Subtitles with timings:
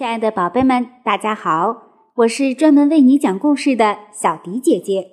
[0.00, 1.76] 亲爱的宝贝们，大家好！
[2.14, 5.08] 我是专门为你讲故事的小迪姐姐。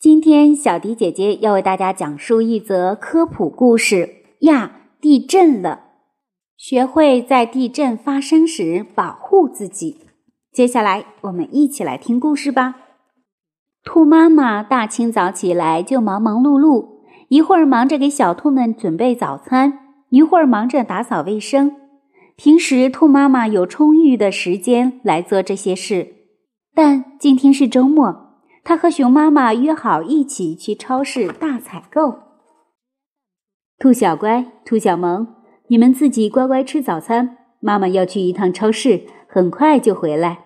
[0.00, 4.80] 今天，小迪姐姐要为大家讲述一则科普故事呀！
[5.00, 5.82] 地震了，
[6.56, 10.00] 学会在地震发生时保护自己。
[10.52, 12.74] 接下来，我们一起来听故事吧。
[13.84, 16.84] 兔妈妈大清早起来就忙忙碌碌，
[17.28, 21.83] 一会儿忙着给小兔们准备早餐，一会儿忙着打扫卫生。
[22.36, 26.14] 平时，兔妈妈有充裕的时间来做这些事，
[26.74, 32.18] 但今天是周末，她和熊妈妈约好一起去超市大采购。
[33.78, 35.28] 兔小乖、兔小萌，
[35.68, 40.40] 你们自己乖乖吃早餐，妈妈要去一趟超市，很快就回来。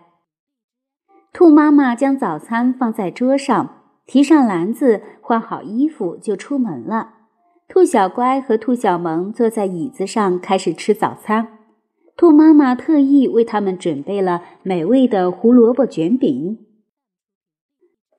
[1.33, 7.15] 兔妈妈将早餐放在桌上，提上篮子，换好衣服就出门了。
[7.67, 11.58] 兔小乖和兔小萌坐在椅子上开始吃早餐。
[12.19, 16.59] 兔妈妈特意为他们准备了美味的胡萝卜卷饼。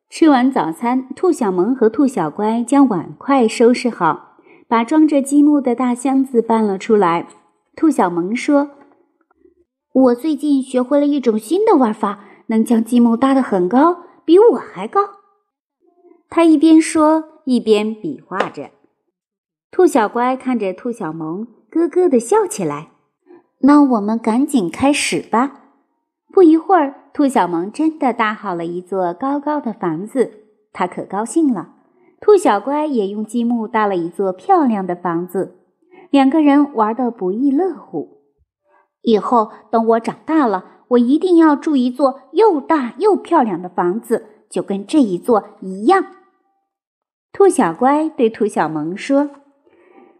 [0.09, 4.37] 吃完早餐，兔小萌和兔小乖将碗筷收拾好，
[4.69, 7.27] 把装着积木的大箱子搬了出来。
[7.75, 8.71] 兔小萌说
[9.91, 15.01] ：“我最近学会了一种新的玩法，能将积木搭得很高，比我还高。”
[16.29, 18.71] 他一边说一边比划着。
[19.69, 22.91] 兔小乖看着兔小萌，咯咯地笑起来。
[23.61, 25.63] 那我们赶紧开始吧。
[26.31, 31.75] 不一会儿，兔小萌真的搭好了一座高高的房子，他可高兴了。
[32.21, 35.57] 兔小乖也用积木搭了一座漂亮的房子，
[36.09, 38.19] 两个人玩得不亦乐乎。
[39.01, 46.05] 以后等我长大了，我一定要住一座又大又漂亮的房子，就跟这一座一样。
[47.33, 49.29] 兔小乖对兔小萌说：“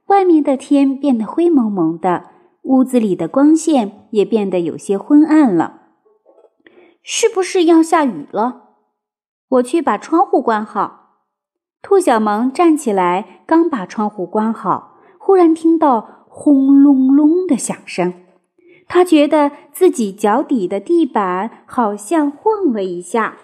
[0.07, 2.31] 外面的天变得灰蒙蒙的。”
[2.63, 5.81] 屋子里的光线也变得有些昏暗了，
[7.01, 8.75] 是不是要下雨了？
[9.49, 10.97] 我去把窗户关好。
[11.81, 18.13] 兔小萌站起来，刚把窗户关好，忽然听到轰隆隆的响声，
[18.87, 23.37] 他觉得自己脚底的地板好像晃了一下，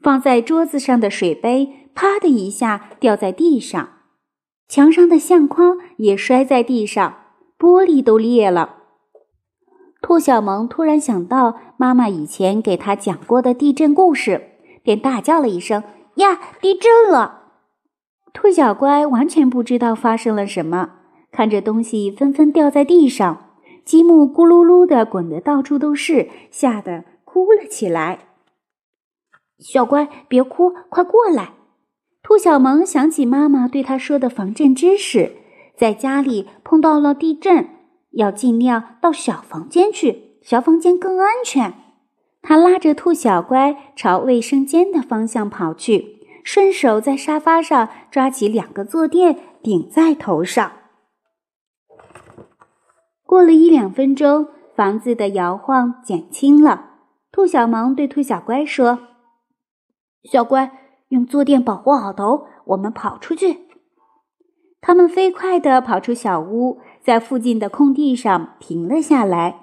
[0.00, 3.90] 放在桌子上的水杯啪的一下掉在地上，
[4.66, 7.16] 墙上的相框也摔在地上。
[7.60, 8.76] 玻璃都裂了。
[10.00, 15.84] 兔小萌突然想到妈妈以前给他讲过的地震故事，便大叫了一声
[16.16, 17.42] ：“呀，地震了！”
[18.32, 20.92] 兔小乖完全不知道发生了什么，
[21.30, 23.50] 看着东西纷纷掉在地上，
[23.84, 28.20] 积木咕噜噜的滚得到处都是，吓得哭了起来。
[29.58, 31.52] 小乖，别哭，快过来！
[32.22, 35.32] 兔小萌想起妈妈对他说的防震知识。
[35.80, 37.70] 在家里碰到了地震，
[38.10, 41.72] 要尽量到小房间去，小房间更安全。
[42.42, 50.70] 他拉着兔小乖朝卫生间的方向跑去，顺手在沙发上抓起两个坐垫顶在头上。
[53.24, 56.90] 过了一两分钟，房子的摇晃减轻了。
[57.32, 58.98] 兔小萌对兔小乖说
[60.30, 60.70] ：“小乖，
[61.08, 63.60] 用坐垫保护好头，我们跑出去。”
[64.80, 69.56] 他们飞快地跑出小屋，在附近的空地上停了下来。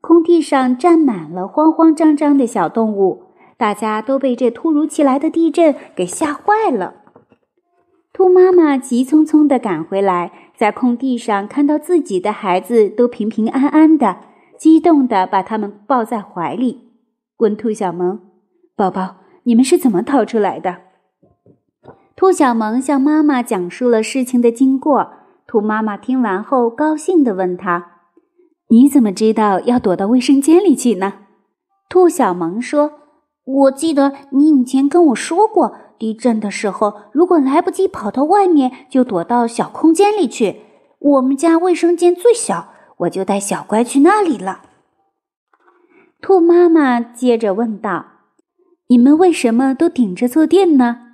[0.00, 3.24] 空地上站满了慌慌张张的小动物，
[3.58, 6.94] 大家都被这突如其来的地震给吓坏了。
[8.12, 14.18] 兔妈妈急匆匆地赶回来，在空地上看到自己的孩子都平平安安的，
[14.58, 16.90] 激动地把他们抱在怀里，
[17.38, 18.20] 问兔小萌
[18.76, 20.76] ：“宝宝，你们是怎么逃出来的？”
[22.16, 25.12] 兔小萌向妈妈讲述了事情的经过。
[25.46, 27.92] 兔妈妈听完后，高兴地问他
[28.68, 31.14] ：“你怎么知道要躲到卫生间里去呢？”
[31.88, 32.92] 兔小萌说
[33.44, 40.60] ：“我记得你以前跟我说过，地震的时候，如果来不及跑到外面，就躲到小空间里去。
[40.98, 42.68] 我们家卫生间最小，
[42.98, 44.60] 我就带小乖去那里了。”
[46.22, 48.04] 兔妈妈接着问道
[48.88, 51.06] ：“你们为什么都顶着坐垫呢？”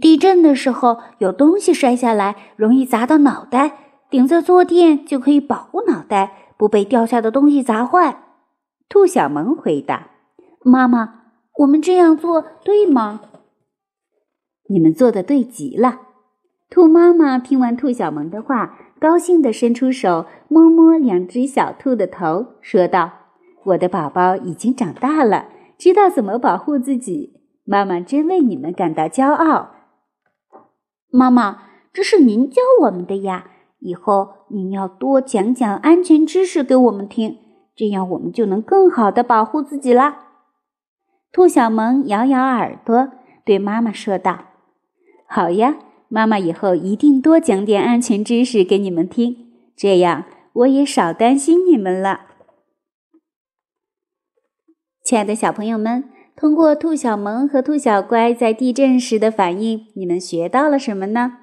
[0.00, 3.78] 地震的时候，有东西摔下来，容易砸到脑袋。
[4.10, 8.22] 顶着坐垫就可以保护脑袋，不被掉下的东西砸坏。
[8.88, 10.08] 兔小萌回答
[10.64, 11.24] ：“妈妈，
[11.58, 13.20] 我们这样做对吗？”
[14.70, 16.00] 你们做的对极了。
[16.70, 23.10] 兔妈妈听完兔小萌的话，高兴地伸出手摸摸两只小兔的头，说道
[23.64, 25.48] ：“我的宝宝已经长大了，
[25.78, 27.40] 知道怎么保护自己。
[27.64, 29.70] 妈妈真为你们感到骄傲。”
[31.10, 31.62] 妈妈，
[31.92, 33.52] 这是您教我们的呀！
[33.80, 37.38] 以后您要多讲讲安全知识给我们听，
[37.76, 40.24] 这样我们就能更好的保护自己啦。
[41.30, 43.12] 兔小萌摇摇耳朵，
[43.44, 44.46] 对妈妈说道
[45.28, 45.78] ：“好呀，
[46.08, 52.26] 妈妈以后一定多讲点安全知识给你们听，这样我也少担心你们了。”
[55.04, 61.38] 亲爱的小朋友们，通过兔小萌和兔小乖在地震时的反应，你们学到了什么呢？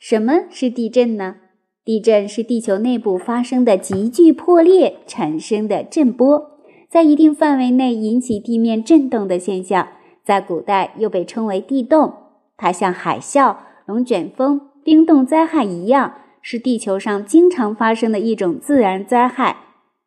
[0.00, 1.36] 什么是地震呢？
[1.84, 6.58] 地震是地球内部发生的急剧破裂产生的震波。
[6.90, 9.86] 在一定范围内引起地面震动的现象，
[10.24, 12.12] 在古代又被称为地动。
[12.56, 13.54] 它像海啸、
[13.86, 19.58] 龙卷风、冰冻灾害一样，是地球上经常发生的一种自然灾害。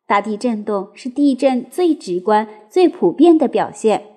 [0.06, 4.08] 大地震动是地震最直观、最普遍的表现。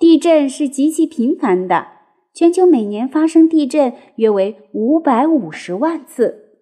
[0.00, 1.88] 地震是极其频繁的，
[2.32, 6.56] 全球每年发生地震约为五百五十万次。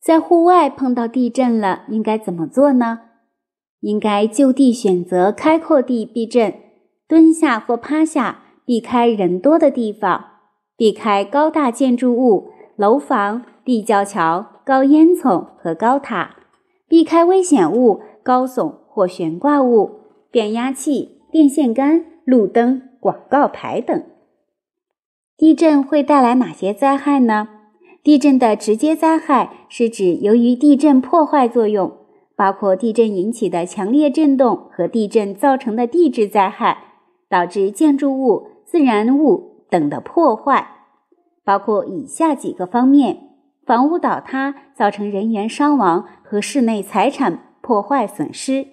[0.00, 3.00] 在户外碰到地震了，应该怎么做呢？
[3.80, 6.54] 应该就地选择开阔地避震，
[7.06, 10.24] 蹲下或趴下，避开人多的地方，
[10.78, 16.34] 避开高大建筑物、楼房、立交桥、高烟囱和高塔，
[16.88, 20.00] 避开危险物、高耸或悬挂物、
[20.30, 24.04] 变压器、电线杆、路灯、广告牌等。
[25.36, 27.48] 地震会带来哪些灾害呢？
[28.04, 31.90] 地震的直接灾害是指由于地震破坏作用。
[32.36, 36.84] 包括地震引起的强烈震动和地震造成的地质灾害，
[37.28, 40.68] 导致建筑物、自然物等的破坏，
[41.42, 43.30] 包括以下几个方面：
[43.66, 48.66] 房屋倒塌造成人员伤亡和室内财产破坏损失；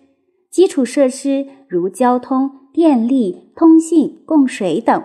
[0.52, 5.02] 基础设施如交通、电力、通信、供水等；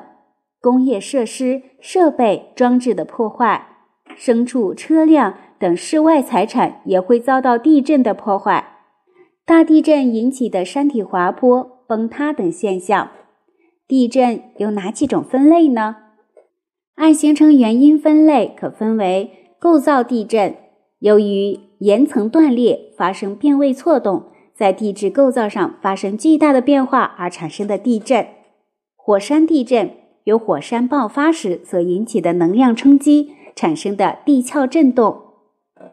[0.60, 3.60] 工业设施、设备、装置的破坏；
[4.18, 5.38] 牲畜、车辆。
[5.58, 8.76] 等室外财产也会遭到地震的破坏。
[9.46, 13.08] 大地震引起的山体滑坡、崩塌等现象。
[13.88, 15.96] 地震有哪几种分类呢？
[16.96, 20.54] 按形成原因分类，可分为构造地震，
[20.98, 24.24] 由于岩层断裂发生变位错动，
[24.56, 28.24] 在地质构造上发生巨大的变化而产生的地震；
[28.96, 29.90] 火山地震，
[30.24, 35.24] 由火山爆发时所引起的能量冲击产生的地壳震动。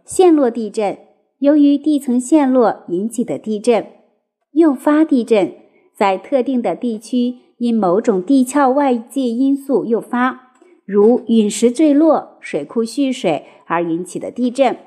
[0.05, 0.97] 陷落地震
[1.39, 3.85] 由于地层陷落引起的地震，
[4.53, 5.53] 诱发地震
[5.93, 10.53] 在特定的地区因某种地壳外界因素诱发，
[10.85, 14.77] 如陨石坠落、水库蓄水而引起的地震。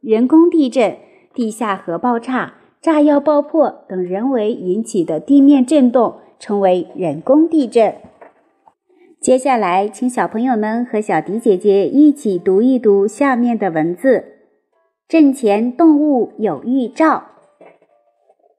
[0.00, 0.96] 人工地震
[1.34, 7.94] 地下核爆炸、炸药爆破等人为引起的地面震动称为人工地震。
[9.20, 14.24] 接下来，请小朋友们和小迪姐姐一起读一读下面的文字。
[15.06, 17.28] 震前动物有预兆，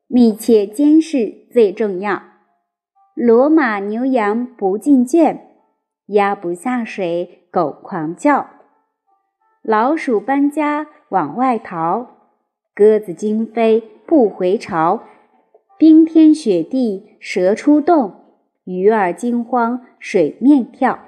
[0.07, 2.21] 密切监视最重要。
[3.17, 5.47] 骡马牛羊不进圈，
[6.05, 8.47] 鸭不下水，狗狂叫。
[9.61, 12.12] 老鼠搬家往外逃，
[12.75, 15.03] 鸽子惊飞不回巢。
[15.77, 18.13] 冰天雪地蛇出洞。
[18.65, 20.99] 鱼儿惊慌，水面跳。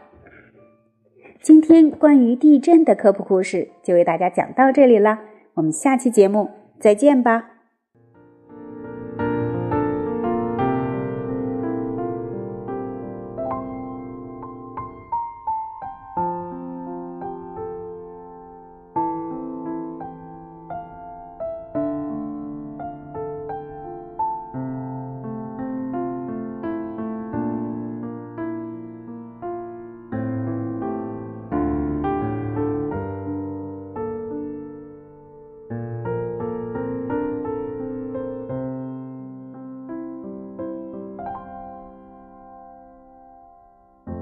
[1.42, 5.20] 今天关于地震的科普故事就为大家讲到这里了，
[5.54, 6.50] 我们下期节目
[6.80, 7.55] 再见吧。